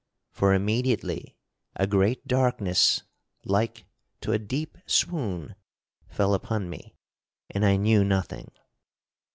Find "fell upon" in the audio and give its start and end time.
6.09-6.71